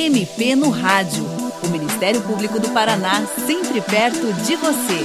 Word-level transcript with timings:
MP 0.00 0.56
no 0.56 0.70
Rádio. 0.70 1.22
O 1.62 1.68
Ministério 1.68 2.22
Público 2.22 2.58
do 2.58 2.70
Paraná, 2.70 3.26
sempre 3.26 3.82
perto 3.82 4.32
de 4.46 4.56
você. 4.56 5.04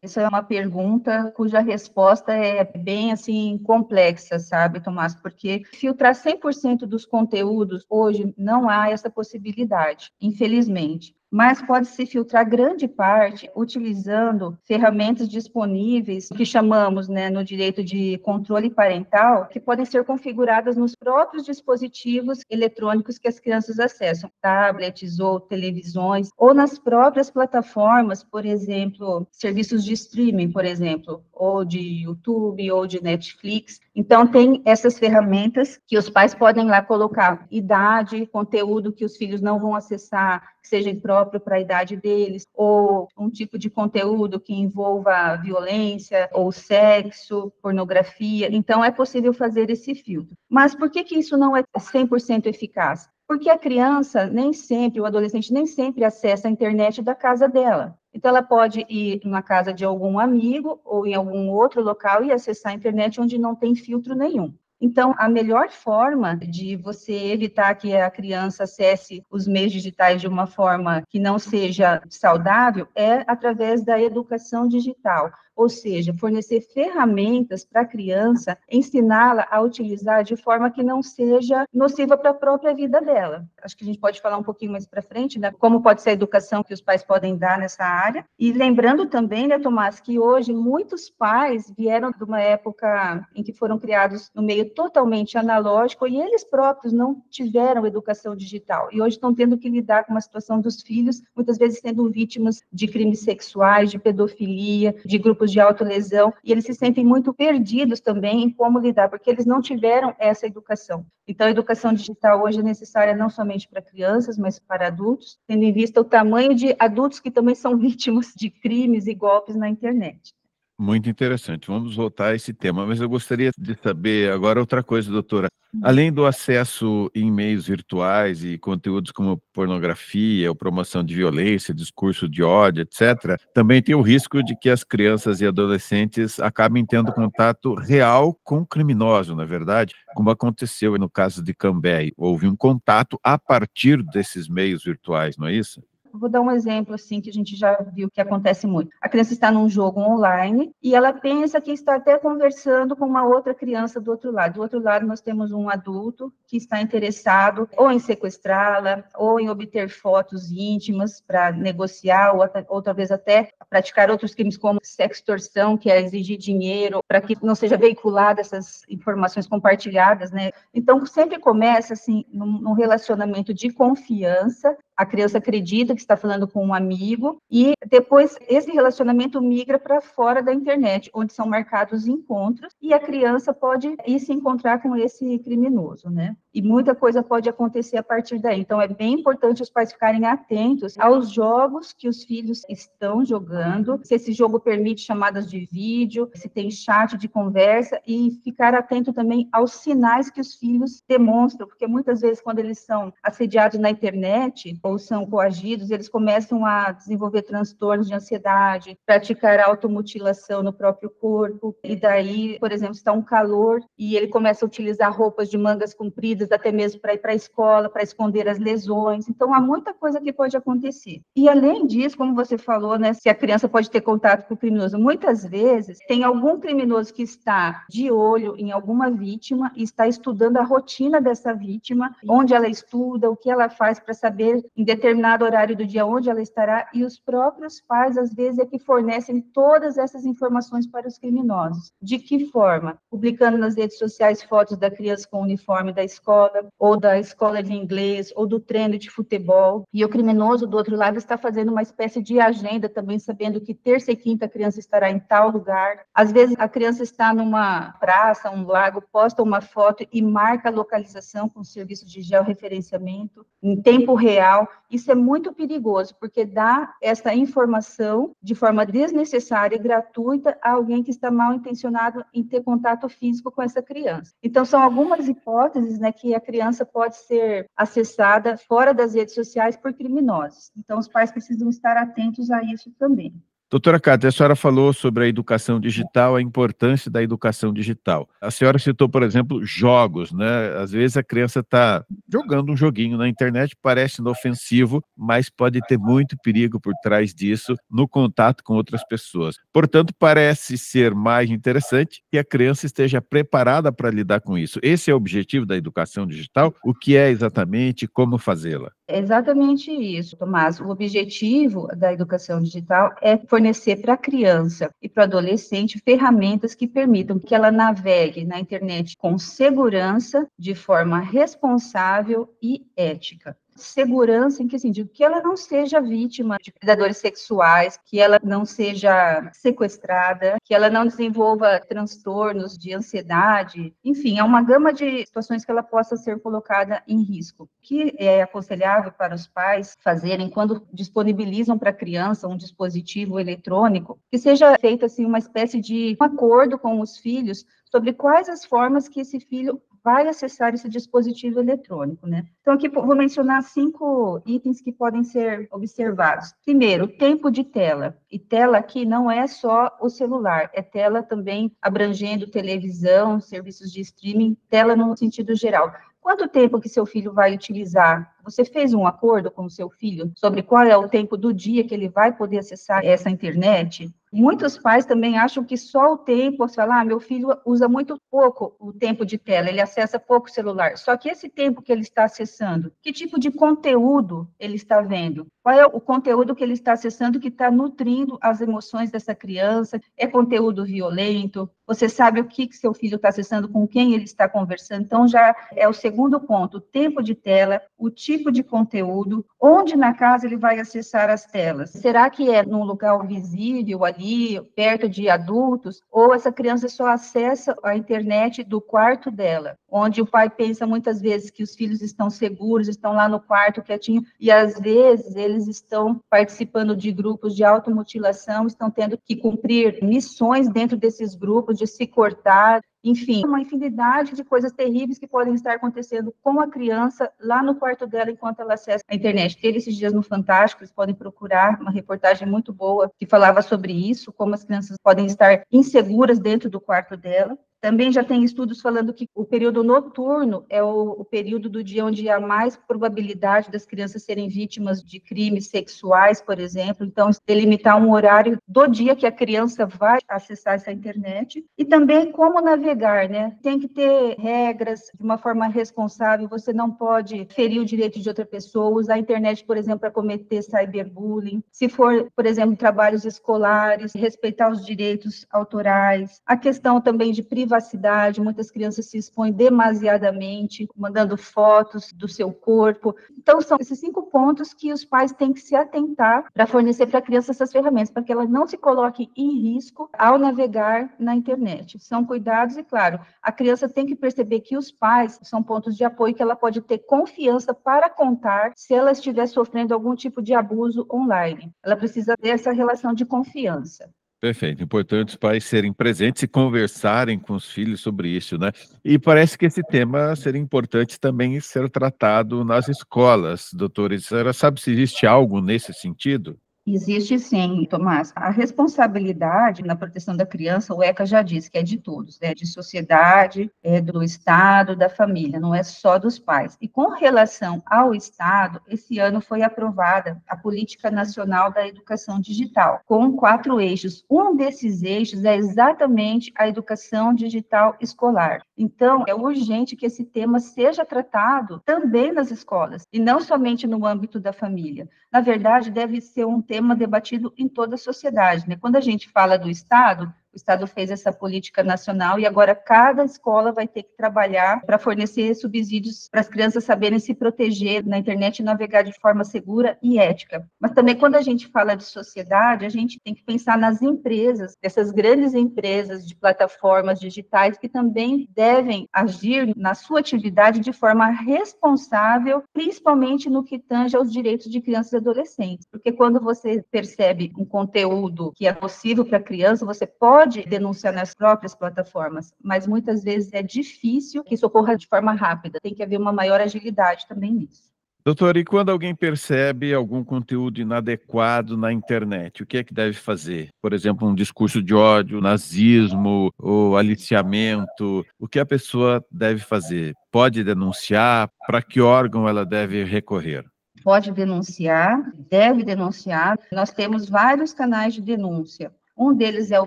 Essa 0.00 0.20
é 0.20 0.28
uma 0.28 0.42
pergunta 0.44 1.32
cuja 1.34 1.58
resposta 1.58 2.32
é 2.32 2.64
bem 2.78 3.10
assim 3.10 3.58
complexa, 3.58 4.38
sabe, 4.38 4.78
Tomás? 4.78 5.16
Porque 5.16 5.64
filtrar 5.72 6.14
100% 6.14 6.86
dos 6.86 7.04
conteúdos 7.04 7.84
hoje 7.90 8.32
não 8.38 8.70
há 8.70 8.88
essa 8.88 9.10
possibilidade, 9.10 10.12
infelizmente 10.20 11.16
mas 11.30 11.60
pode-se 11.60 12.06
filtrar 12.06 12.48
grande 12.48 12.86
parte 12.86 13.50
utilizando 13.54 14.56
ferramentas 14.64 15.28
disponíveis 15.28 16.28
que 16.28 16.44
chamamos, 16.44 17.08
né, 17.08 17.30
no 17.30 17.44
direito 17.44 17.82
de 17.82 18.18
controle 18.18 18.70
parental, 18.70 19.46
que 19.46 19.60
podem 19.60 19.84
ser 19.84 20.04
configuradas 20.04 20.76
nos 20.76 20.94
próprios 20.94 21.44
dispositivos 21.44 22.40
eletrônicos 22.50 23.18
que 23.18 23.28
as 23.28 23.40
crianças 23.40 23.78
acessam, 23.78 24.30
tablets 24.40 25.18
ou 25.18 25.40
televisões, 25.40 26.30
ou 26.36 26.54
nas 26.54 26.78
próprias 26.78 27.30
plataformas, 27.30 28.22
por 28.22 28.44
exemplo, 28.44 29.26
serviços 29.30 29.84
de 29.84 29.92
streaming, 29.92 30.50
por 30.50 30.64
exemplo, 30.64 31.22
ou 31.32 31.64
de 31.64 32.04
YouTube 32.04 32.70
ou 32.70 32.86
de 32.86 33.02
Netflix. 33.02 33.80
Então, 33.94 34.26
tem 34.26 34.62
essas 34.64 34.98
ferramentas 34.98 35.78
que 35.86 35.98
os 35.98 36.08
pais 36.08 36.34
podem 36.34 36.66
lá 36.66 36.82
colocar 36.82 37.46
idade, 37.50 38.26
conteúdo 38.26 38.92
que 38.92 39.04
os 39.04 39.16
filhos 39.16 39.40
não 39.40 39.58
vão 39.58 39.74
acessar, 39.74 40.55
que 40.66 40.70
seja 40.70 40.94
próprio 40.96 41.40
para 41.40 41.56
a 41.56 41.60
idade 41.60 41.96
deles, 41.96 42.46
ou 42.52 43.08
um 43.16 43.30
tipo 43.30 43.56
de 43.56 43.70
conteúdo 43.70 44.40
que 44.40 44.52
envolva 44.52 45.36
violência 45.36 46.28
ou 46.32 46.50
sexo, 46.50 47.52
pornografia. 47.62 48.48
Então, 48.52 48.84
é 48.84 48.90
possível 48.90 49.32
fazer 49.32 49.70
esse 49.70 49.94
filtro. 49.94 50.36
Mas 50.48 50.74
por 50.74 50.90
que, 50.90 51.04
que 51.04 51.16
isso 51.16 51.36
não 51.36 51.56
é 51.56 51.62
100% 51.78 52.46
eficaz? 52.46 53.08
Porque 53.28 53.48
a 53.48 53.58
criança 53.58 54.26
nem 54.26 54.52
sempre, 54.52 55.00
o 55.00 55.06
adolescente 55.06 55.52
nem 55.52 55.66
sempre 55.66 56.04
acessa 56.04 56.48
a 56.48 56.50
internet 56.50 57.02
da 57.02 57.14
casa 57.14 57.48
dela. 57.48 57.96
Então, 58.12 58.30
ela 58.30 58.42
pode 58.42 58.84
ir 58.88 59.20
na 59.24 59.42
casa 59.42 59.72
de 59.72 59.84
algum 59.84 60.18
amigo 60.18 60.80
ou 60.84 61.06
em 61.06 61.14
algum 61.14 61.50
outro 61.50 61.82
local 61.82 62.24
e 62.24 62.32
acessar 62.32 62.72
a 62.72 62.74
internet 62.74 63.20
onde 63.20 63.38
não 63.38 63.54
tem 63.54 63.74
filtro 63.74 64.14
nenhum. 64.14 64.52
Então, 64.80 65.14
a 65.18 65.28
melhor 65.28 65.70
forma 65.70 66.36
de 66.36 66.76
você 66.76 67.12
evitar 67.32 67.74
que 67.74 67.94
a 67.94 68.10
criança 68.10 68.64
acesse 68.64 69.24
os 69.30 69.46
meios 69.46 69.72
digitais 69.72 70.20
de 70.20 70.28
uma 70.28 70.46
forma 70.46 71.02
que 71.08 71.18
não 71.18 71.38
seja 71.38 72.02
saudável 72.10 72.86
é 72.94 73.24
através 73.26 73.84
da 73.84 74.00
educação 74.00 74.68
digital 74.68 75.32
ou 75.56 75.70
seja, 75.70 76.12
fornecer 76.12 76.60
ferramentas 76.60 77.64
para 77.64 77.80
a 77.80 77.86
criança, 77.86 78.58
ensiná-la 78.70 79.48
a 79.50 79.60
utilizar 79.62 80.22
de 80.22 80.36
forma 80.36 80.70
que 80.70 80.82
não 80.82 81.02
seja 81.02 81.64
nociva 81.72 82.16
para 82.18 82.30
a 82.30 82.34
própria 82.34 82.74
vida 82.74 83.00
dela. 83.00 83.46
Acho 83.62 83.74
que 83.74 83.82
a 83.82 83.86
gente 83.86 83.98
pode 83.98 84.20
falar 84.20 84.36
um 84.36 84.42
pouquinho 84.42 84.72
mais 84.72 84.86
para 84.86 85.00
frente, 85.00 85.38
né, 85.38 85.50
como 85.58 85.82
pode 85.82 86.02
ser 86.02 86.10
a 86.10 86.12
educação 86.12 86.62
que 86.62 86.74
os 86.74 86.82
pais 86.82 87.02
podem 87.02 87.36
dar 87.36 87.58
nessa 87.58 87.84
área. 87.84 88.26
E 88.38 88.52
lembrando 88.52 89.06
também, 89.06 89.46
né, 89.46 89.58
Tomás, 89.58 89.98
que 89.98 90.18
hoje 90.18 90.52
muitos 90.52 91.08
pais 91.08 91.72
vieram 91.76 92.10
de 92.10 92.22
uma 92.22 92.40
época 92.40 93.26
em 93.34 93.42
que 93.42 93.52
foram 93.52 93.78
criados 93.78 94.30
no 94.34 94.42
meio 94.42 94.65
totalmente 94.66 95.38
analógico 95.38 96.06
e 96.06 96.20
eles 96.20 96.44
próprios 96.44 96.92
não 96.92 97.22
tiveram 97.30 97.86
educação 97.86 98.34
digital. 98.34 98.88
E 98.92 99.00
hoje 99.00 99.16
estão 99.16 99.34
tendo 99.34 99.58
que 99.58 99.68
lidar 99.68 100.04
com 100.04 100.12
uma 100.12 100.20
situação 100.20 100.60
dos 100.60 100.82
filhos, 100.82 101.22
muitas 101.34 101.58
vezes 101.58 101.80
sendo 101.80 102.08
vítimas 102.10 102.60
de 102.72 102.86
crimes 102.86 103.20
sexuais, 103.20 103.90
de 103.90 103.98
pedofilia, 103.98 104.94
de 105.04 105.18
grupos 105.18 105.50
de 105.50 105.60
autolesão, 105.60 106.32
e 106.44 106.52
eles 106.52 106.64
se 106.64 106.74
sentem 106.74 107.04
muito 107.04 107.32
perdidos 107.32 108.00
também 108.00 108.42
em 108.42 108.50
como 108.50 108.78
lidar, 108.78 109.08
porque 109.08 109.30
eles 109.30 109.46
não 109.46 109.60
tiveram 109.60 110.14
essa 110.18 110.46
educação. 110.46 111.04
Então, 111.28 111.46
a 111.46 111.50
educação 111.50 111.92
digital 111.92 112.42
hoje 112.42 112.60
é 112.60 112.62
necessária 112.62 113.14
não 113.14 113.28
somente 113.28 113.68
para 113.68 113.82
crianças, 113.82 114.38
mas 114.38 114.58
para 114.58 114.86
adultos, 114.86 115.38
tendo 115.46 115.64
em 115.64 115.72
vista 115.72 116.00
o 116.00 116.04
tamanho 116.04 116.54
de 116.54 116.74
adultos 116.78 117.20
que 117.20 117.30
também 117.30 117.54
são 117.54 117.76
vítimas 117.78 118.32
de 118.36 118.50
crimes 118.50 119.06
e 119.06 119.14
golpes 119.14 119.56
na 119.56 119.68
internet. 119.68 120.34
Muito 120.78 121.08
interessante. 121.08 121.68
Vamos 121.68 121.96
voltar 121.96 122.28
a 122.28 122.34
esse 122.34 122.52
tema, 122.52 122.86
mas 122.86 123.00
eu 123.00 123.08
gostaria 123.08 123.50
de 123.56 123.78
saber 123.82 124.30
agora 124.30 124.60
outra 124.60 124.82
coisa, 124.82 125.10
doutora. 125.10 125.48
Além 125.82 126.12
do 126.12 126.26
acesso 126.26 127.10
em 127.14 127.30
meios 127.30 127.66
virtuais 127.66 128.44
e 128.44 128.58
conteúdos 128.58 129.10
como 129.10 129.40
pornografia, 129.52 130.50
ou 130.50 130.54
promoção 130.54 131.02
de 131.02 131.14
violência, 131.14 131.74
discurso 131.74 132.28
de 132.28 132.42
ódio, 132.42 132.82
etc., 132.82 133.40
também 133.54 133.82
tem 133.82 133.94
o 133.94 134.02
risco 134.02 134.42
de 134.42 134.54
que 134.56 134.68
as 134.68 134.84
crianças 134.84 135.40
e 135.40 135.46
adolescentes 135.46 136.38
acabem 136.40 136.84
tendo 136.84 137.12
contato 137.12 137.74
real 137.74 138.38
com 138.44 138.58
o 138.58 138.66
criminoso, 138.66 139.34
na 139.34 139.44
é 139.44 139.46
verdade, 139.46 139.94
como 140.14 140.30
aconteceu 140.30 140.98
no 140.98 141.08
caso 141.08 141.42
de 141.42 141.54
Cambé. 141.54 142.10
Houve 142.16 142.46
um 142.46 142.56
contato 142.56 143.18
a 143.22 143.38
partir 143.38 144.02
desses 144.02 144.48
meios 144.48 144.84
virtuais, 144.84 145.36
não 145.36 145.46
é 145.46 145.54
isso? 145.54 145.82
Vou 146.18 146.28
dar 146.28 146.40
um 146.40 146.50
exemplo 146.50 146.94
assim 146.94 147.20
que 147.20 147.30
a 147.30 147.32
gente 147.32 147.56
já 147.56 147.74
viu 147.92 148.10
que 148.10 148.20
acontece 148.20 148.66
muito. 148.66 148.90
A 149.00 149.08
criança 149.08 149.32
está 149.32 149.50
num 149.50 149.68
jogo 149.68 150.00
online 150.00 150.72
e 150.82 150.94
ela 150.94 151.12
pensa 151.12 151.60
que 151.60 151.72
está 151.72 151.96
até 151.96 152.18
conversando 152.18 152.96
com 152.96 153.04
uma 153.04 153.24
outra 153.24 153.54
criança 153.54 154.00
do 154.00 154.10
outro 154.10 154.30
lado. 154.30 154.54
Do 154.54 154.62
outro 154.62 154.80
lado 154.80 155.06
nós 155.06 155.20
temos 155.20 155.52
um 155.52 155.68
adulto 155.68 156.32
que 156.46 156.56
está 156.56 156.80
interessado 156.80 157.68
ou 157.76 157.90
em 157.90 157.98
sequestrá-la 157.98 159.04
ou 159.14 159.38
em 159.40 159.48
obter 159.48 159.88
fotos 159.88 160.50
íntimas 160.50 161.20
para 161.20 161.52
negociar 161.52 162.32
ou, 162.34 162.40
ou 162.68 162.82
talvez 162.82 163.10
até 163.10 163.50
praticar 163.68 164.10
outros 164.10 164.34
crimes 164.34 164.56
como 164.56 164.80
sextorção, 164.82 165.76
que 165.76 165.90
é 165.90 166.00
exigir 166.00 166.38
dinheiro 166.38 167.00
para 167.06 167.20
que 167.20 167.36
não 167.42 167.54
seja 167.54 167.76
veiculada 167.76 168.40
essas 168.40 168.82
informações 168.88 169.46
compartilhadas, 169.46 170.30
né? 170.30 170.50
Então 170.72 171.04
sempre 171.04 171.38
começa 171.38 171.94
assim 171.94 172.24
num, 172.32 172.60
num 172.60 172.72
relacionamento 172.72 173.52
de 173.52 173.70
confiança 173.70 174.76
a 174.96 175.04
criança 175.04 175.38
acredita 175.38 175.94
que 175.94 176.00
está 176.00 176.16
falando 176.16 176.48
com 176.48 176.64
um 176.64 176.74
amigo 176.74 177.38
e 177.50 177.74
depois 177.88 178.36
esse 178.48 178.70
relacionamento 178.70 179.40
migra 179.40 179.78
para 179.78 180.00
fora 180.00 180.42
da 180.42 180.52
internet, 180.52 181.10
onde 181.12 181.32
são 181.32 181.46
marcados 181.46 182.06
encontros 182.06 182.72
e 182.80 182.94
a 182.94 182.98
criança 182.98 183.52
pode 183.52 183.94
ir 184.06 184.20
se 184.20 184.32
encontrar 184.32 184.80
com 184.80 184.96
esse 184.96 185.38
criminoso, 185.40 186.08
né? 186.08 186.36
E 186.56 186.62
muita 186.62 186.94
coisa 186.94 187.22
pode 187.22 187.50
acontecer 187.50 187.98
a 187.98 188.02
partir 188.02 188.38
daí. 188.38 188.58
Então 188.58 188.80
é 188.80 188.88
bem 188.88 189.12
importante 189.12 189.62
os 189.62 189.68
pais 189.68 189.92
ficarem 189.92 190.24
atentos 190.24 190.98
aos 190.98 191.30
jogos 191.30 191.92
que 191.92 192.08
os 192.08 192.24
filhos 192.24 192.62
estão 192.66 193.22
jogando, 193.26 194.00
se 194.02 194.14
esse 194.14 194.32
jogo 194.32 194.58
permite 194.58 195.02
chamadas 195.02 195.50
de 195.50 195.68
vídeo, 195.70 196.30
se 196.34 196.48
tem 196.48 196.70
chat 196.70 197.18
de 197.18 197.28
conversa 197.28 198.00
e 198.06 198.30
ficar 198.42 198.74
atento 198.74 199.12
também 199.12 199.46
aos 199.52 199.72
sinais 199.72 200.30
que 200.30 200.40
os 200.40 200.54
filhos 200.54 201.02
demonstram, 201.06 201.66
porque 201.68 201.86
muitas 201.86 202.22
vezes 202.22 202.40
quando 202.40 202.58
eles 202.60 202.78
são 202.78 203.12
assediados 203.22 203.78
na 203.78 203.90
internet, 203.90 204.78
ou 204.82 204.98
são 204.98 205.26
coagidos, 205.26 205.90
eles 205.90 206.08
começam 206.08 206.64
a 206.64 206.90
desenvolver 206.90 207.42
transtornos 207.42 208.08
de 208.08 208.14
ansiedade, 208.14 208.98
praticar 209.04 209.60
automutilação 209.60 210.62
no 210.62 210.72
próprio 210.72 211.10
corpo, 211.10 211.76
e 211.84 211.94
daí, 211.94 212.58
por 212.58 212.72
exemplo, 212.72 212.94
está 212.94 213.12
um 213.12 213.22
calor 213.22 213.82
e 213.98 214.16
ele 214.16 214.28
começa 214.28 214.64
a 214.64 214.68
utilizar 214.68 215.14
roupas 215.14 215.50
de 215.50 215.58
mangas 215.58 215.92
compridas, 215.92 216.45
até 216.52 216.72
mesmo 216.72 217.00
para 217.00 217.14
ir 217.14 217.18
para 217.18 217.32
a 217.32 217.34
escola, 217.34 217.88
para 217.88 218.02
esconder 218.02 218.48
as 218.48 218.58
lesões. 218.58 219.28
Então, 219.28 219.54
há 219.54 219.60
muita 219.60 219.92
coisa 219.92 220.20
que 220.20 220.32
pode 220.32 220.56
acontecer. 220.56 221.20
E 221.34 221.48
além 221.48 221.86
disso, 221.86 222.16
como 222.16 222.34
você 222.34 222.56
falou, 222.58 222.98
né, 222.98 223.12
se 223.12 223.28
a 223.28 223.34
criança 223.34 223.68
pode 223.68 223.90
ter 223.90 224.00
contato 224.00 224.46
com 224.46 224.54
o 224.54 224.56
criminoso, 224.56 224.98
muitas 224.98 225.44
vezes 225.44 225.98
tem 226.06 226.24
algum 226.24 226.58
criminoso 226.58 227.12
que 227.12 227.22
está 227.22 227.84
de 227.88 228.10
olho 228.10 228.54
em 228.56 228.72
alguma 228.72 229.10
vítima 229.10 229.72
e 229.76 229.82
está 229.82 230.06
estudando 230.06 230.56
a 230.56 230.62
rotina 230.62 231.20
dessa 231.20 231.52
vítima, 231.54 232.14
onde 232.28 232.54
ela 232.54 232.68
estuda, 232.68 233.30
o 233.30 233.36
que 233.36 233.50
ela 233.50 233.68
faz 233.68 233.98
para 233.98 234.14
saber 234.14 234.64
em 234.76 234.84
determinado 234.84 235.44
horário 235.44 235.76
do 235.76 235.86
dia 235.86 236.06
onde 236.06 236.30
ela 236.30 236.42
estará, 236.42 236.88
e 236.92 237.04
os 237.04 237.18
próprios 237.18 237.80
pais, 237.80 238.16
às 238.16 238.32
vezes, 238.32 238.58
é 238.58 238.66
que 238.66 238.78
fornecem 238.78 239.40
todas 239.40 239.98
essas 239.98 240.24
informações 240.24 240.86
para 240.86 241.08
os 241.08 241.18
criminosos. 241.18 241.92
De 242.00 242.18
que 242.18 242.46
forma? 242.46 242.98
Publicando 243.10 243.58
nas 243.58 243.76
redes 243.76 243.98
sociais 243.98 244.42
fotos 244.42 244.76
da 244.76 244.90
criança 244.90 245.26
com 245.30 245.38
o 245.38 245.42
uniforme 245.42 245.92
da 245.92 246.04
escola, 246.04 246.35
ou 246.78 246.96
da 246.98 247.18
escola 247.18 247.62
de 247.62 247.72
inglês, 247.72 248.32
ou 248.34 248.46
do 248.46 248.60
treino 248.60 248.98
de 248.98 249.10
futebol, 249.10 249.84
e 249.92 250.04
o 250.04 250.08
criminoso, 250.08 250.66
do 250.66 250.76
outro 250.76 250.96
lado, 250.96 251.18
está 251.18 251.36
fazendo 251.36 251.70
uma 251.70 251.82
espécie 251.82 252.22
de 252.22 252.40
agenda 252.40 252.88
também, 252.88 253.18
sabendo 253.18 253.60
que 253.60 253.74
terça 253.74 254.12
e 254.12 254.16
quinta 254.16 254.46
a 254.46 254.48
criança 254.48 254.80
estará 254.80 255.10
em 255.10 255.18
tal 255.18 255.50
lugar. 255.50 256.04
Às 256.14 256.32
vezes, 256.32 256.56
a 256.58 256.68
criança 256.68 257.02
está 257.02 257.32
numa 257.32 257.92
praça, 258.00 258.50
um 258.50 258.66
lago, 258.66 259.02
posta 259.12 259.42
uma 259.42 259.60
foto 259.60 260.06
e 260.12 260.22
marca 260.22 260.68
a 260.68 260.72
localização 260.72 261.48
com 261.48 261.60
o 261.60 261.64
serviço 261.64 262.06
de 262.06 262.22
georreferenciamento 262.22 263.46
em 263.62 263.80
tempo 263.80 264.14
real 264.14 264.68
isso 264.90 265.10
é 265.10 265.14
muito 265.14 265.52
perigoso, 265.52 266.14
porque 266.18 266.44
dá 266.44 266.94
essa 267.02 267.34
informação 267.34 268.32
de 268.40 268.54
forma 268.54 268.86
desnecessária 268.86 269.76
e 269.76 269.80
gratuita 269.80 270.56
a 270.62 270.72
alguém 270.72 271.02
que 271.02 271.10
está 271.10 271.30
mal 271.30 271.52
intencionado 271.54 272.24
em 272.32 272.44
ter 272.44 272.62
contato 272.62 273.08
físico 273.08 273.50
com 273.50 273.62
essa 273.62 273.82
criança. 273.82 274.32
Então, 274.42 274.64
são 274.64 274.80
algumas 274.80 275.28
hipóteses 275.28 275.98
né, 275.98 276.12
que 276.12 276.25
a 276.34 276.40
criança 276.40 276.84
pode 276.84 277.16
ser 277.16 277.68
acessada 277.76 278.56
fora 278.56 278.92
das 278.92 279.14
redes 279.14 279.34
sociais 279.34 279.76
por 279.76 279.92
criminosos. 279.92 280.70
Então, 280.76 280.98
os 280.98 281.08
pais 281.08 281.30
precisam 281.30 281.68
estar 281.68 281.96
atentos 281.96 282.50
a 282.50 282.62
isso 282.62 282.90
também. 282.98 283.34
Doutora 283.68 283.98
Cátia, 283.98 284.28
a 284.28 284.32
senhora 284.32 284.54
falou 284.54 284.92
sobre 284.92 285.24
a 285.24 285.26
educação 285.26 285.80
digital, 285.80 286.36
a 286.36 286.40
importância 286.42 287.10
da 287.10 287.20
educação 287.20 287.72
digital. 287.72 288.28
A 288.40 288.48
senhora 288.48 288.78
citou, 288.78 289.08
por 289.08 289.24
exemplo, 289.24 289.64
jogos, 289.64 290.32
né? 290.32 290.76
Às 290.76 290.92
vezes 290.92 291.16
a 291.16 291.22
criança 291.22 291.60
está 291.60 292.04
jogando 292.32 292.70
um 292.70 292.76
joguinho 292.76 293.18
na 293.18 293.28
internet, 293.28 293.74
parece 293.82 294.20
inofensivo, 294.20 295.02
mas 295.16 295.50
pode 295.50 295.80
ter 295.80 295.98
muito 295.98 296.36
perigo 296.44 296.78
por 296.80 296.94
trás 297.02 297.34
disso 297.34 297.74
no 297.90 298.06
contato 298.06 298.62
com 298.62 298.74
outras 298.74 299.02
pessoas. 299.08 299.56
Portanto, 299.72 300.14
parece 300.16 300.78
ser 300.78 301.12
mais 301.12 301.50
interessante 301.50 302.22
que 302.30 302.38
a 302.38 302.44
criança 302.44 302.86
esteja 302.86 303.20
preparada 303.20 303.90
para 303.90 304.10
lidar 304.10 304.42
com 304.42 304.56
isso. 304.56 304.78
Esse 304.80 305.10
é 305.10 305.14
o 305.14 305.16
objetivo 305.16 305.66
da 305.66 305.76
educação 305.76 306.24
digital? 306.24 306.72
O 306.84 306.94
que 306.94 307.16
é 307.16 307.30
exatamente, 307.30 308.06
como 308.06 308.38
fazê-la? 308.38 308.92
É 309.08 309.18
exatamente 309.18 309.90
isso, 309.90 310.36
Tomás. 310.36 310.80
O 310.80 310.88
objetivo 310.88 311.86
da 311.96 312.12
educação 312.12 312.60
digital 312.60 313.14
é 313.20 313.36
fornecer 313.56 314.02
para 314.02 314.12
a 314.12 314.18
criança 314.18 314.94
e 315.00 315.08
para 315.08 315.22
o 315.22 315.24
adolescente 315.24 315.98
ferramentas 316.04 316.74
que 316.74 316.86
permitam 316.86 317.38
que 317.38 317.54
ela 317.54 317.72
navegue 317.72 318.44
na 318.44 318.60
internet 318.60 319.16
com 319.16 319.38
segurança, 319.38 320.46
de 320.58 320.74
forma 320.74 321.20
responsável 321.20 322.54
e 322.62 322.84
ética 322.94 323.56
segurança 323.76 324.62
em 324.62 324.68
que 324.68 324.78
sentido? 324.78 325.10
Que 325.12 325.24
ela 325.24 325.40
não 325.40 325.56
seja 325.56 326.00
vítima 326.00 326.56
de 326.62 326.72
predadores 326.72 327.18
sexuais, 327.18 327.98
que 328.04 328.18
ela 328.20 328.40
não 328.42 328.64
seja 328.64 329.50
sequestrada, 329.52 330.56
que 330.64 330.74
ela 330.74 330.90
não 330.90 331.06
desenvolva 331.06 331.80
transtornos 331.80 332.76
de 332.76 332.92
ansiedade, 332.94 333.94
enfim, 334.04 334.38
é 334.38 334.44
uma 334.44 334.62
gama 334.62 334.92
de 334.92 335.24
situações 335.26 335.64
que 335.64 335.70
ela 335.70 335.82
possa 335.82 336.16
ser 336.16 336.40
colocada 336.40 337.02
em 337.06 337.22
risco. 337.22 337.64
O 337.64 337.68
que 337.82 338.14
é 338.18 338.42
aconselhável 338.42 339.12
para 339.12 339.34
os 339.34 339.46
pais 339.46 339.96
fazerem 340.02 340.48
quando 340.48 340.86
disponibilizam 340.92 341.78
para 341.78 341.90
a 341.90 341.94
criança 341.94 342.48
um 342.48 342.56
dispositivo 342.56 343.38
eletrônico, 343.38 344.18
que 344.30 344.38
seja 344.38 344.76
feito 344.78 345.04
assim 345.04 345.24
uma 345.24 345.38
espécie 345.38 345.80
de 345.80 346.16
acordo 346.18 346.78
com 346.78 347.00
os 347.00 347.18
filhos 347.18 347.64
sobre 347.90 348.12
quais 348.12 348.48
as 348.48 348.64
formas 348.64 349.08
que 349.08 349.20
esse 349.20 349.40
filho 349.40 349.80
vai 350.06 350.28
acessar 350.28 350.72
esse 350.72 350.88
dispositivo 350.88 351.58
eletrônico, 351.58 352.28
né? 352.28 352.46
Então, 352.60 352.74
aqui 352.74 352.88
vou 352.88 353.16
mencionar 353.16 353.60
cinco 353.64 354.40
itens 354.46 354.80
que 354.80 354.92
podem 354.92 355.24
ser 355.24 355.66
observados. 355.72 356.54
Primeiro, 356.64 357.08
tempo 357.08 357.50
de 357.50 357.64
tela. 357.64 358.16
E 358.30 358.38
tela 358.38 358.78
aqui 358.78 359.04
não 359.04 359.28
é 359.28 359.48
só 359.48 359.98
o 360.00 360.08
celular, 360.08 360.70
é 360.72 360.80
tela 360.80 361.24
também 361.24 361.72
abrangendo 361.82 362.46
televisão, 362.46 363.40
serviços 363.40 363.90
de 363.90 364.00
streaming, 364.00 364.56
tela 364.70 364.94
no 364.94 365.16
sentido 365.16 365.56
geral. 365.56 365.92
Quanto 366.20 366.46
tempo 366.46 366.80
que 366.80 366.88
seu 366.88 367.04
filho 367.04 367.32
vai 367.32 367.52
utilizar? 367.52 368.35
Você 368.46 368.64
fez 368.64 368.94
um 368.94 369.04
acordo 369.04 369.50
com 369.50 369.64
o 369.64 369.70
seu 369.70 369.90
filho 369.90 370.30
sobre 370.36 370.62
qual 370.62 370.84
é 370.84 370.96
o 370.96 371.08
tempo 371.08 371.36
do 371.36 371.52
dia 371.52 371.82
que 371.82 371.92
ele 371.92 372.08
vai 372.08 372.32
poder 372.32 372.58
acessar 372.58 373.04
essa 373.04 373.28
internet? 373.28 374.08
Muitos 374.32 374.78
pais 374.78 375.04
também 375.04 375.36
acham 375.36 375.64
que 375.64 375.76
só 375.76 376.12
o 376.12 376.18
tempo, 376.18 376.58
você 376.58 376.76
fala, 376.76 377.00
ah, 377.00 377.04
meu 377.04 377.18
filho 377.18 377.48
usa 377.64 377.88
muito 377.88 378.20
pouco 378.30 378.76
o 378.78 378.92
tempo 378.92 379.24
de 379.24 379.36
tela, 379.36 379.68
ele 379.68 379.80
acessa 379.80 380.18
pouco 380.18 380.48
celular. 380.48 380.96
Só 380.96 381.16
que 381.16 381.28
esse 381.28 381.48
tempo 381.48 381.82
que 381.82 381.90
ele 381.90 382.02
está 382.02 382.24
acessando, 382.24 382.92
que 383.02 383.12
tipo 383.12 383.38
de 383.40 383.50
conteúdo 383.50 384.48
ele 384.60 384.76
está 384.76 385.00
vendo? 385.00 385.46
Qual 385.62 385.74
é 385.74 385.86
o 385.86 386.00
conteúdo 386.00 386.54
que 386.54 386.62
ele 386.62 386.74
está 386.74 386.92
acessando 386.92 387.40
que 387.40 387.48
está 387.48 387.68
nutrindo 387.68 388.38
as 388.40 388.60
emoções 388.60 389.10
dessa 389.10 389.34
criança? 389.34 390.00
É 390.16 390.26
conteúdo 390.26 390.84
violento? 390.84 391.68
você 391.86 392.08
sabe 392.08 392.40
o 392.40 392.44
que, 392.44 392.66
que 392.66 392.76
seu 392.76 392.92
filho 392.92 393.16
está 393.16 393.28
acessando, 393.28 393.68
com 393.68 393.86
quem 393.86 394.12
ele 394.12 394.24
está 394.24 394.48
conversando. 394.48 395.02
Então, 395.02 395.28
já 395.28 395.54
é 395.72 395.88
o 395.88 395.92
segundo 395.92 396.40
ponto: 396.40 396.78
o 396.78 396.80
tempo 396.80 397.22
de 397.22 397.34
tela, 397.34 397.80
o 397.96 398.10
tipo 398.10 398.35
de 398.50 398.62
conteúdo, 398.62 399.44
onde 399.60 399.96
na 399.96 400.14
casa 400.14 400.46
ele 400.46 400.56
vai 400.56 400.78
acessar 400.78 401.30
as 401.30 401.44
telas. 401.44 401.90
Será 401.90 402.28
que 402.30 402.50
é 402.50 402.64
num 402.64 402.84
lugar 402.84 403.26
visível 403.26 404.04
ali, 404.04 404.60
perto 404.74 405.08
de 405.08 405.28
adultos, 405.28 406.02
ou 406.10 406.34
essa 406.34 406.52
criança 406.52 406.88
só 406.88 407.08
acessa 407.08 407.76
a 407.82 407.96
internet 407.96 408.62
do 408.62 408.80
quarto 408.80 409.30
dela, 409.30 409.76
onde 409.90 410.20
o 410.20 410.26
pai 410.26 410.50
pensa 410.50 410.86
muitas 410.86 411.20
vezes 411.20 411.50
que 411.50 411.62
os 411.62 411.74
filhos 411.74 412.02
estão 412.02 412.30
seguros, 412.30 412.88
estão 412.88 413.12
lá 413.12 413.28
no 413.28 413.40
quarto 413.40 413.82
quietinho, 413.82 414.22
e 414.38 414.50
às 414.50 414.78
vezes 414.78 415.36
eles 415.36 415.66
estão 415.66 416.20
participando 416.30 416.96
de 416.96 417.10
grupos 417.10 417.54
de 417.54 417.64
automutilação, 417.64 418.66
estão 418.66 418.90
tendo 418.90 419.18
que 419.18 419.36
cumprir 419.36 420.02
missões 420.02 420.68
dentro 420.68 420.96
desses 420.96 421.34
grupos, 421.34 421.78
de 421.78 421.86
se 421.86 422.06
cortar, 422.06 422.82
enfim, 423.10 423.44
uma 423.46 423.60
infinidade 423.60 424.34
de 424.34 424.42
coisas 424.42 424.72
terríveis 424.72 425.18
que 425.18 425.26
podem 425.26 425.54
estar 425.54 425.74
acontecendo 425.74 426.34
com 426.42 426.60
a 426.60 426.68
criança 426.68 427.30
lá 427.40 427.62
no 427.62 427.74
quarto 427.76 428.06
dela 428.06 428.30
enquanto 428.30 428.60
ela 428.60 428.74
acessa 428.74 429.04
a 429.08 429.14
internet. 429.14 429.56
Teve 429.58 429.78
esses 429.78 429.94
dias 429.94 430.12
no 430.12 430.22
Fantástico, 430.22 430.80
vocês 430.80 430.92
podem 430.92 431.14
procurar 431.14 431.80
uma 431.80 431.90
reportagem 431.90 432.48
muito 432.48 432.72
boa 432.72 433.10
que 433.18 433.26
falava 433.26 433.62
sobre 433.62 433.92
isso, 433.92 434.32
como 434.32 434.54
as 434.54 434.64
crianças 434.64 434.96
podem 435.02 435.26
estar 435.26 435.64
inseguras 435.70 436.38
dentro 436.38 436.68
do 436.68 436.80
quarto 436.80 437.16
dela. 437.16 437.56
Também 437.80 438.10
já 438.10 438.24
tem 438.24 438.42
estudos 438.42 438.80
falando 438.80 439.12
que 439.12 439.28
o 439.34 439.44
período 439.44 439.84
noturno 439.84 440.64
é 440.68 440.82
o, 440.82 441.10
o, 441.10 441.24
período 441.24 441.68
do 441.68 441.84
dia 441.84 442.04
onde 442.04 442.28
há 442.28 442.40
mais 442.40 442.76
probabilidade 442.76 443.70
das 443.70 443.84
crianças 443.84 444.22
serem 444.22 444.48
vítimas 444.48 445.02
de 445.02 445.20
crimes 445.20 445.68
sexuais, 445.68 446.40
por 446.40 446.58
exemplo. 446.58 447.06
Então, 447.06 447.30
delimitar 447.46 448.00
um 448.02 448.10
horário 448.12 448.58
do 448.66 448.86
dia 448.86 449.14
que 449.14 449.26
a 449.26 449.32
criança 449.32 449.86
vai 449.86 450.18
acessar 450.28 450.74
essa 450.74 450.90
internet. 450.90 451.64
E 451.76 451.84
também 451.84 452.32
como 452.32 452.60
navegar, 452.60 453.28
né? 453.28 453.56
Tem 453.62 453.78
que 453.78 453.88
ter 453.88 454.36
regras 454.38 455.02
de 455.14 455.22
uma 455.22 455.38
forma 455.38 455.68
responsável. 455.68 456.48
Você 456.48 456.72
não 456.72 456.90
pode 456.90 457.46
ferir 457.50 457.80
o 457.80 457.84
direito 457.84 458.18
de 458.18 458.28
outra 458.28 458.46
pessoa, 458.46 458.98
usar 458.98 459.14
a 459.14 459.18
internet, 459.18 459.64
por 459.64 459.76
exemplo, 459.76 460.00
para 460.00 460.10
cometer 460.10 460.62
cyberbullying. 460.62 461.62
Se 461.70 461.88
for, 461.88 462.28
por 462.34 462.46
exemplo, 462.46 462.76
trabalhos 462.76 463.24
escolares, 463.24 464.12
respeitar 464.14 464.70
os 464.70 464.84
direitos 464.84 465.46
autorais. 465.52 466.40
A 466.46 466.56
questão 466.56 467.00
também 467.00 467.32
de 467.32 467.42
privacidade 467.42 467.65
privacidade, 467.66 468.40
muitas 468.40 468.70
crianças 468.70 469.06
se 469.06 469.18
expõem 469.18 469.52
demasiadamente, 469.52 470.88
mandando 470.96 471.36
fotos 471.36 472.12
do 472.12 472.28
seu 472.28 472.52
corpo. 472.52 473.14
Então, 473.36 473.60
são 473.60 473.76
esses 473.80 473.98
cinco 473.98 474.22
pontos 474.30 474.72
que 474.72 474.92
os 474.92 475.04
pais 475.04 475.32
têm 475.32 475.52
que 475.52 475.60
se 475.60 475.74
atentar 475.74 476.46
para 476.54 476.66
fornecer 476.66 477.06
para 477.08 477.18
a 477.18 477.22
criança 477.22 477.50
essas 477.50 477.72
ferramentas, 477.72 478.10
para 478.10 478.22
que 478.22 478.32
ela 478.32 478.46
não 478.46 478.66
se 478.66 478.78
coloque 478.78 479.28
em 479.36 479.72
risco 479.72 480.08
ao 480.16 480.38
navegar 480.38 481.12
na 481.18 481.34
internet. 481.34 481.98
São 481.98 482.24
cuidados 482.24 482.76
e, 482.76 482.84
claro, 482.84 483.18
a 483.42 483.50
criança 483.50 483.88
tem 483.88 484.06
que 484.06 484.14
perceber 484.14 484.60
que 484.60 484.76
os 484.76 484.92
pais 484.92 485.40
são 485.42 485.60
pontos 485.60 485.96
de 485.96 486.04
apoio 486.04 486.34
que 486.34 486.42
ela 486.42 486.54
pode 486.54 486.80
ter 486.80 486.98
confiança 486.98 487.74
para 487.74 488.08
contar 488.08 488.72
se 488.76 488.94
ela 488.94 489.10
estiver 489.10 489.46
sofrendo 489.48 489.92
algum 489.92 490.14
tipo 490.14 490.40
de 490.40 490.54
abuso 490.54 491.06
online. 491.12 491.72
Ela 491.84 491.96
precisa 491.96 492.36
ter 492.36 492.50
essa 492.50 492.70
relação 492.70 493.12
de 493.12 493.24
confiança. 493.24 494.08
Perfeito. 494.40 494.82
Importante 494.82 495.30
os 495.30 495.36
pais 495.36 495.64
serem 495.64 495.92
presentes 495.92 496.42
e 496.42 496.48
conversarem 496.48 497.38
com 497.38 497.54
os 497.54 497.70
filhos 497.70 498.00
sobre 498.00 498.28
isso, 498.28 498.58
né? 498.58 498.70
E 499.04 499.18
parece 499.18 499.56
que 499.56 499.64
esse 499.64 499.82
tema 499.82 500.36
seria 500.36 500.60
importante 500.60 501.18
também 501.18 501.58
ser 501.58 501.88
tratado 501.90 502.64
nas 502.64 502.86
escolas, 502.88 503.70
doutores. 503.72 504.28
Sabe 504.54 504.80
se 504.80 504.90
existe 504.92 505.26
algo 505.26 505.60
nesse 505.60 505.92
sentido? 505.94 506.58
Existe 506.88 507.36
sim, 507.40 507.84
Tomás. 507.90 508.32
A 508.36 508.48
responsabilidade 508.48 509.82
na 509.82 509.96
proteção 509.96 510.36
da 510.36 510.46
criança, 510.46 510.94
o 510.94 511.02
ECA 511.02 511.26
já 511.26 511.42
disse 511.42 511.68
que 511.68 511.78
é 511.78 511.82
de 511.82 511.98
todos, 511.98 512.38
é 512.40 512.54
de 512.54 512.64
sociedade, 512.64 513.68
é 513.82 514.00
do 514.00 514.22
Estado, 514.22 514.94
da 514.94 515.08
família, 515.08 515.58
não 515.58 515.74
é 515.74 515.82
só 515.82 516.16
dos 516.16 516.38
pais. 516.38 516.78
E 516.80 516.86
com 516.86 517.08
relação 517.08 517.82
ao 517.84 518.14
Estado, 518.14 518.80
esse 518.86 519.18
ano 519.18 519.40
foi 519.40 519.62
aprovada 519.62 520.40
a 520.46 520.56
Política 520.56 521.10
Nacional 521.10 521.72
da 521.72 521.88
Educação 521.88 522.40
Digital, 522.40 523.00
com 523.04 523.32
quatro 523.32 523.80
eixos. 523.80 524.24
Um 524.30 524.54
desses 524.54 525.02
eixos 525.02 525.44
é 525.44 525.56
exatamente 525.56 526.52
a 526.56 526.68
educação 526.68 527.34
digital 527.34 527.96
escolar. 528.00 528.62
Então, 528.78 529.24
é 529.26 529.34
urgente 529.34 529.96
que 529.96 530.06
esse 530.06 530.24
tema 530.24 530.60
seja 530.60 531.04
tratado 531.04 531.82
também 531.84 532.32
nas 532.32 532.52
escolas, 532.52 533.08
e 533.12 533.18
não 533.18 533.40
somente 533.40 533.88
no 533.88 534.06
âmbito 534.06 534.38
da 534.38 534.52
família. 534.52 535.08
Na 535.32 535.40
verdade, 535.40 535.90
deve 535.90 536.20
ser 536.20 536.46
um 536.46 536.62
tema 536.62 536.75
tema 536.76 536.94
debatido 536.94 537.54
em 537.56 537.66
toda 537.66 537.94
a 537.94 537.98
sociedade. 537.98 538.68
Né? 538.68 538.76
Quando 538.76 538.96
a 538.96 539.00
gente 539.00 539.30
fala 539.30 539.56
do 539.56 539.70
Estado, 539.70 540.32
o 540.56 540.58
Estado 540.58 540.86
fez 540.86 541.10
essa 541.10 541.30
política 541.30 541.84
nacional 541.84 542.40
e 542.40 542.46
agora 542.46 542.74
cada 542.74 543.22
escola 543.22 543.72
vai 543.72 543.86
ter 543.86 544.04
que 544.04 544.16
trabalhar 544.16 544.80
para 544.86 544.98
fornecer 544.98 545.54
subsídios 545.54 546.28
para 546.30 546.40
as 546.40 546.48
crianças 546.48 546.82
saberem 546.82 547.18
se 547.18 547.34
proteger 547.34 548.06
na 548.06 548.16
internet 548.16 548.60
e 548.60 548.62
navegar 548.62 549.02
de 549.02 549.12
forma 549.20 549.44
segura 549.44 549.98
e 550.02 550.18
ética. 550.18 550.66
Mas 550.80 550.92
também 550.92 551.14
quando 551.14 551.34
a 551.34 551.42
gente 551.42 551.68
fala 551.68 551.94
de 551.94 552.04
sociedade, 552.04 552.86
a 552.86 552.88
gente 552.88 553.20
tem 553.22 553.34
que 553.34 553.44
pensar 553.44 553.76
nas 553.76 554.00
empresas, 554.00 554.74
essas 554.80 555.10
grandes 555.10 555.52
empresas 555.52 556.26
de 556.26 556.34
plataformas 556.34 557.20
digitais 557.20 557.76
que 557.76 557.88
também 557.88 558.48
devem 558.54 559.06
agir 559.12 559.76
na 559.76 559.94
sua 559.94 560.20
atividade 560.20 560.80
de 560.80 560.92
forma 560.92 561.28
responsável, 561.28 562.62
principalmente 562.72 563.50
no 563.50 563.62
que 563.62 563.78
tange 563.78 564.16
aos 564.16 564.32
direitos 564.32 564.70
de 564.70 564.80
crianças 564.80 565.12
e 565.12 565.16
adolescentes. 565.16 565.86
Porque 565.90 566.12
quando 566.12 566.40
você 566.40 566.82
percebe 566.90 567.52
um 567.58 567.64
conteúdo 567.66 568.52
que 568.56 568.66
é 568.66 568.72
possível 568.72 569.22
para 569.22 569.36
a 569.36 569.42
criança, 569.42 569.84
você 569.84 570.06
pode 570.06 570.45
pode 570.46 570.62
denunciar 570.64 571.12
nas 571.12 571.34
próprias 571.34 571.74
plataformas, 571.74 572.52
mas 572.62 572.86
muitas 572.86 573.24
vezes 573.24 573.52
é 573.52 573.62
difícil 573.62 574.44
que 574.44 574.54
isso 574.54 574.66
ocorra 574.66 574.96
de 574.96 575.06
forma 575.06 575.32
rápida. 575.32 575.80
Tem 575.82 575.94
que 575.94 576.02
haver 576.02 576.18
uma 576.18 576.32
maior 576.32 576.60
agilidade 576.60 577.26
também 577.26 577.52
nisso. 577.52 577.90
Doutor, 578.24 578.56
e 578.56 578.64
quando 578.64 578.90
alguém 578.90 579.14
percebe 579.14 579.94
algum 579.94 580.24
conteúdo 580.24 580.80
inadequado 580.80 581.76
na 581.76 581.92
internet, 581.92 582.62
o 582.62 582.66
que 582.66 582.78
é 582.78 582.84
que 582.84 582.92
deve 582.92 583.14
fazer? 583.14 583.68
Por 583.80 583.92
exemplo, 583.92 584.28
um 584.28 584.34
discurso 584.34 584.82
de 584.82 584.94
ódio, 584.94 585.40
nazismo 585.40 586.52
ou 586.58 586.96
aliciamento, 586.96 588.26
o 588.38 588.48
que 588.48 588.58
a 588.58 588.66
pessoa 588.66 589.24
deve 589.30 589.60
fazer? 589.60 590.12
Pode 590.30 590.64
denunciar? 590.64 591.48
Para 591.66 591.80
que 591.80 592.00
órgão 592.00 592.48
ela 592.48 592.66
deve 592.66 593.04
recorrer? 593.04 593.64
Pode 594.02 594.32
denunciar, 594.32 595.32
deve 595.48 595.84
denunciar. 595.84 596.58
Nós 596.72 596.90
temos 596.90 597.28
vários 597.28 597.72
canais 597.72 598.14
de 598.14 598.22
denúncia. 598.22 598.92
Um 599.18 599.34
deles 599.34 599.70
é 599.70 599.80
o 599.80 599.86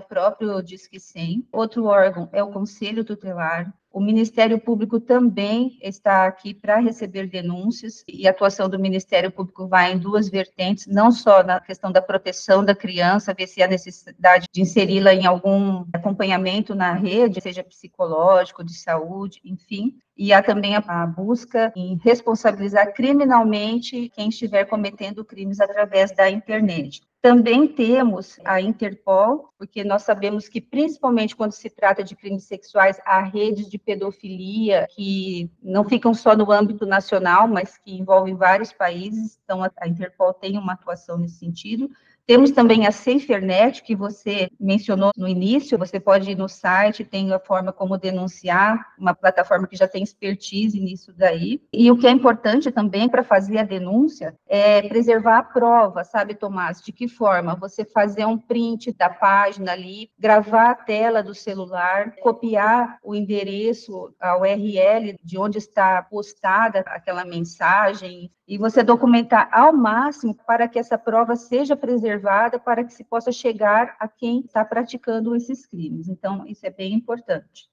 próprio 0.00 0.60
Disque 0.60 0.98
100, 0.98 1.46
outro 1.52 1.84
órgão 1.84 2.28
é 2.32 2.42
o 2.42 2.50
Conselho 2.50 3.04
Tutelar. 3.04 3.72
O 3.92 4.00
Ministério 4.00 4.58
Público 4.58 4.98
também 4.98 5.78
está 5.80 6.26
aqui 6.26 6.52
para 6.52 6.80
receber 6.80 7.28
denúncias 7.28 8.04
e 8.08 8.26
a 8.26 8.32
atuação 8.32 8.68
do 8.68 8.78
Ministério 8.78 9.30
Público 9.30 9.68
vai 9.68 9.92
em 9.92 9.98
duas 9.98 10.28
vertentes, 10.28 10.88
não 10.88 11.12
só 11.12 11.44
na 11.44 11.60
questão 11.60 11.92
da 11.92 12.02
proteção 12.02 12.64
da 12.64 12.74
criança, 12.74 13.32
ver 13.32 13.46
se 13.46 13.62
há 13.62 13.68
necessidade 13.68 14.46
de 14.52 14.62
inseri-la 14.62 15.14
em 15.14 15.26
algum 15.26 15.84
acompanhamento 15.92 16.74
na 16.74 16.92
rede, 16.92 17.40
seja 17.40 17.62
psicológico, 17.62 18.64
de 18.64 18.74
saúde, 18.74 19.40
enfim, 19.44 19.96
e 20.16 20.32
há 20.32 20.42
também 20.42 20.74
a 20.74 21.06
busca 21.06 21.72
em 21.76 22.00
responsabilizar 22.02 22.92
criminalmente 22.94 24.08
quem 24.10 24.28
estiver 24.28 24.64
cometendo 24.64 25.24
crimes 25.24 25.60
através 25.60 26.10
da 26.10 26.28
internet. 26.28 27.00
Também 27.22 27.68
temos 27.68 28.38
a 28.46 28.62
Interpol, 28.62 29.52
porque 29.58 29.84
nós 29.84 30.04
sabemos 30.04 30.48
que, 30.48 30.58
principalmente 30.58 31.36
quando 31.36 31.52
se 31.52 31.68
trata 31.68 32.02
de 32.02 32.16
crimes 32.16 32.44
sexuais, 32.44 32.98
há 33.04 33.20
redes 33.20 33.68
de 33.68 33.76
pedofilia 33.76 34.86
que 34.94 35.50
não 35.62 35.84
ficam 35.84 36.14
só 36.14 36.34
no 36.34 36.50
âmbito 36.50 36.86
nacional, 36.86 37.46
mas 37.46 37.76
que 37.76 37.92
envolvem 37.92 38.34
vários 38.34 38.72
países. 38.72 39.38
Então, 39.44 39.62
a 39.62 39.86
Interpol 39.86 40.32
tem 40.32 40.56
uma 40.56 40.72
atuação 40.72 41.18
nesse 41.18 41.38
sentido. 41.40 41.90
Temos 42.30 42.52
também 42.52 42.86
a 42.86 42.92
SaferNet, 42.92 43.82
que 43.82 43.96
você 43.96 44.48
mencionou 44.60 45.10
no 45.16 45.26
início, 45.26 45.76
você 45.76 45.98
pode 45.98 46.30
ir 46.30 46.36
no 46.36 46.48
site, 46.48 47.02
tem 47.02 47.32
a 47.32 47.40
forma 47.40 47.72
como 47.72 47.98
denunciar, 47.98 48.86
uma 48.96 49.12
plataforma 49.12 49.66
que 49.66 49.74
já 49.74 49.88
tem 49.88 50.00
expertise 50.00 50.78
nisso 50.78 51.12
daí. 51.12 51.60
E 51.72 51.90
o 51.90 51.98
que 51.98 52.06
é 52.06 52.10
importante 52.12 52.70
também 52.70 53.08
para 53.08 53.24
fazer 53.24 53.58
a 53.58 53.64
denúncia 53.64 54.36
é 54.46 54.80
preservar 54.82 55.38
a 55.38 55.42
prova, 55.42 56.04
sabe, 56.04 56.36
Tomás? 56.36 56.80
De 56.80 56.92
que 56.92 57.08
forma? 57.08 57.56
Você 57.56 57.84
fazer 57.84 58.24
um 58.26 58.38
print 58.38 58.92
da 58.92 59.10
página 59.10 59.72
ali, 59.72 60.08
gravar 60.16 60.70
a 60.70 60.74
tela 60.76 61.24
do 61.24 61.34
celular, 61.34 62.14
copiar 62.22 62.98
o 63.02 63.12
endereço, 63.12 64.14
a 64.20 64.38
URL 64.38 65.16
de 65.20 65.36
onde 65.36 65.58
está 65.58 66.00
postada 66.00 66.84
aquela 66.86 67.24
mensagem, 67.24 68.30
e 68.46 68.58
você 68.58 68.82
documentar 68.82 69.48
ao 69.52 69.72
máximo 69.72 70.36
para 70.44 70.66
que 70.66 70.76
essa 70.76 70.98
prova 70.98 71.36
seja 71.36 71.76
preservada, 71.76 72.19
para 72.58 72.84
que 72.84 72.92
se 72.92 73.04
possa 73.04 73.32
chegar 73.32 73.96
a 73.98 74.08
quem 74.08 74.40
está 74.40 74.64
praticando 74.64 75.34
esses 75.34 75.66
crimes. 75.66 76.08
Então, 76.08 76.46
isso 76.46 76.66
é 76.66 76.70
bem 76.70 76.94
importante. 76.94 77.68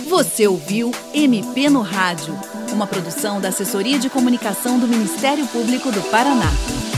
Você 0.09 0.47
ouviu 0.47 0.93
MP 1.13 1.69
no 1.69 1.81
Rádio, 1.81 2.35
uma 2.73 2.87
produção 2.87 3.41
da 3.41 3.49
Assessoria 3.49 3.99
de 3.99 4.09
Comunicação 4.09 4.79
do 4.79 4.87
Ministério 4.87 5.47
Público 5.49 5.91
do 5.91 6.01
Paraná. 6.11 6.94